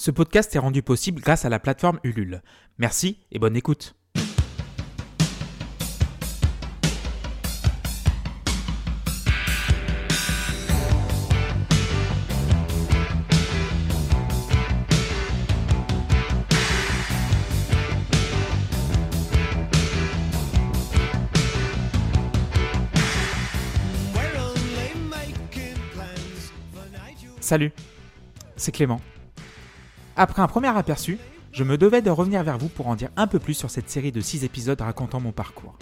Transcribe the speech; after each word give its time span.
Ce 0.00 0.10
podcast 0.10 0.56
est 0.56 0.58
rendu 0.58 0.82
possible 0.82 1.20
grâce 1.20 1.44
à 1.44 1.50
la 1.50 1.58
plateforme 1.58 2.00
Ulule. 2.04 2.40
Merci 2.78 3.18
et 3.32 3.38
bonne 3.38 3.54
écoute. 3.54 3.94
Salut, 27.42 27.72
c'est 28.56 28.72
Clément. 28.72 29.02
Après 30.22 30.42
un 30.42 30.48
premier 30.48 30.68
aperçu, 30.68 31.16
je 31.50 31.64
me 31.64 31.78
devais 31.78 32.02
de 32.02 32.10
revenir 32.10 32.42
vers 32.42 32.58
vous 32.58 32.68
pour 32.68 32.88
en 32.88 32.94
dire 32.94 33.08
un 33.16 33.26
peu 33.26 33.38
plus 33.38 33.54
sur 33.54 33.70
cette 33.70 33.88
série 33.88 34.12
de 34.12 34.20
6 34.20 34.44
épisodes 34.44 34.78
racontant 34.78 35.18
mon 35.18 35.32
parcours. 35.32 35.78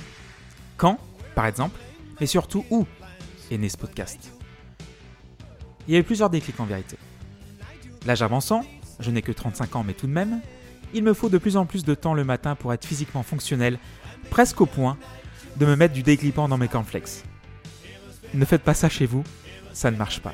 Quand, 0.77 0.97
par 1.35 1.47
exemple, 1.47 1.77
mais 2.21 2.27
surtout 2.27 2.65
où 2.71 2.87
est 3.51 3.59
né 3.59 3.69
ce 3.69 3.77
podcast? 3.77 4.31
Il 5.89 5.95
y 5.95 5.97
a 5.97 5.99
eu 5.99 6.05
plusieurs 6.05 6.31
déclics 6.31 6.61
en 6.61 6.67
vérité. 6.67 6.97
L'âge 8.07 8.23
avançant, 8.23 8.65
je 9.01 9.11
n'ai 9.11 9.23
que 9.23 9.33
35 9.33 9.75
ans 9.75 9.83
mais 9.83 9.95
tout 9.95 10.07
de 10.07 10.13
même, 10.13 10.41
il 10.95 11.03
me 11.03 11.15
faut 11.15 11.31
de 11.31 11.39
plus 11.39 11.57
en 11.57 11.67
plus 11.67 11.85
de 11.85 11.97
temps 11.97 12.15
le 12.15 12.23
matin 12.23 12.55
pour 12.55 12.73
être 12.73 12.87
physiquement 12.87 13.25
fonctionnel, 13.25 13.81
presque 14.31 14.61
au 14.61 14.67
point 14.67 14.97
de 15.57 15.67
me 15.67 15.75
mettre 15.75 15.95
du 15.95 16.05
déclipant 16.05 16.49
dans 16.49 16.59
mes 16.59 16.69
cornflakes. 16.69 17.25
Ne 18.35 18.45
faites 18.45 18.63
pas 18.63 18.75
ça 18.75 18.89
chez 18.89 19.07
vous, 19.07 19.25
ça 19.73 19.91
ne 19.91 19.97
marche 19.97 20.21
pas. 20.21 20.33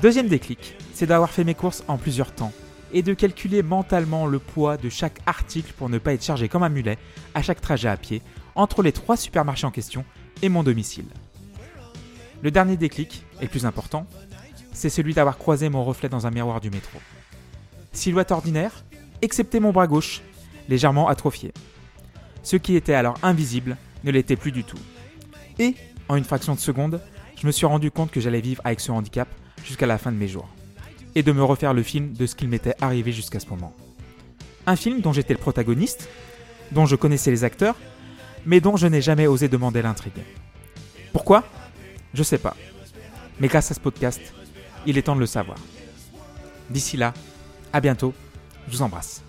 Deuxième 0.00 0.28
déclic, 0.28 0.74
c'est 0.94 1.06
d'avoir 1.06 1.30
fait 1.30 1.44
mes 1.44 1.54
courses 1.54 1.84
en 1.86 1.98
plusieurs 1.98 2.34
temps 2.34 2.52
et 2.92 3.02
de 3.02 3.14
calculer 3.14 3.62
mentalement 3.62 4.26
le 4.26 4.38
poids 4.38 4.76
de 4.76 4.88
chaque 4.88 5.20
article 5.26 5.72
pour 5.76 5.88
ne 5.88 5.98
pas 5.98 6.12
être 6.12 6.24
chargé 6.24 6.48
comme 6.48 6.62
un 6.62 6.68
mulet 6.68 6.98
à 7.34 7.42
chaque 7.42 7.60
trajet 7.60 7.88
à 7.88 7.96
pied 7.96 8.22
entre 8.54 8.82
les 8.82 8.92
trois 8.92 9.16
supermarchés 9.16 9.66
en 9.66 9.70
question 9.70 10.04
et 10.42 10.48
mon 10.48 10.62
domicile. 10.62 11.06
Le 12.42 12.50
dernier 12.50 12.76
déclic, 12.76 13.24
et 13.40 13.44
le 13.44 13.48
plus 13.48 13.66
important, 13.66 14.06
c'est 14.72 14.90
celui 14.90 15.14
d'avoir 15.14 15.38
croisé 15.38 15.68
mon 15.68 15.84
reflet 15.84 16.08
dans 16.08 16.26
un 16.26 16.30
miroir 16.30 16.60
du 16.60 16.70
métro. 16.70 16.98
Silhouette 17.92 18.32
ordinaire, 18.32 18.84
excepté 19.20 19.60
mon 19.60 19.70
bras 19.70 19.86
gauche, 19.86 20.22
légèrement 20.68 21.08
atrophié. 21.08 21.52
Ce 22.42 22.56
qui 22.56 22.74
était 22.74 22.94
alors 22.94 23.18
invisible 23.22 23.76
ne 24.04 24.10
l'était 24.10 24.36
plus 24.36 24.52
du 24.52 24.64
tout. 24.64 24.78
Et, 25.58 25.76
en 26.08 26.16
une 26.16 26.24
fraction 26.24 26.54
de 26.54 26.58
seconde, 26.58 27.00
je 27.40 27.46
me 27.46 27.52
suis 27.52 27.66
rendu 27.66 27.90
compte 27.90 28.10
que 28.10 28.20
j'allais 28.20 28.40
vivre 28.40 28.62
avec 28.64 28.80
ce 28.80 28.90
handicap 28.90 29.28
jusqu'à 29.64 29.86
la 29.86 29.98
fin 29.98 30.10
de 30.10 30.16
mes 30.16 30.28
jours, 30.28 30.48
et 31.14 31.22
de 31.22 31.32
me 31.32 31.42
refaire 31.42 31.74
le 31.74 31.82
film 31.82 32.12
de 32.12 32.26
ce 32.26 32.34
qu'il 32.34 32.48
m'était 32.48 32.74
arrivé 32.80 33.12
jusqu'à 33.12 33.40
ce 33.40 33.48
moment. 33.48 33.74
Un 34.66 34.76
film 34.76 35.00
dont 35.00 35.12
j'étais 35.12 35.34
le 35.34 35.40
protagoniste, 35.40 36.08
dont 36.70 36.86
je 36.86 36.96
connaissais 36.96 37.30
les 37.30 37.44
acteurs, 37.44 37.76
mais 38.46 38.60
dont 38.60 38.76
je 38.76 38.86
n'ai 38.86 39.02
jamais 39.02 39.26
osé 39.26 39.48
demander 39.48 39.82
l'intrigue. 39.82 40.22
Pourquoi? 41.12 41.44
Je 42.14 42.22
sais 42.22 42.38
pas. 42.38 42.56
Mais 43.40 43.48
grâce 43.48 43.70
à 43.70 43.74
ce 43.74 43.80
podcast, 43.80 44.20
il 44.86 44.98
est 44.98 45.02
temps 45.02 45.14
de 45.14 45.20
le 45.20 45.26
savoir. 45.26 45.58
D'ici 46.70 46.96
là, 46.96 47.12
à 47.72 47.80
bientôt, 47.80 48.14
je 48.66 48.72
vous 48.72 48.82
embrasse. 48.82 49.22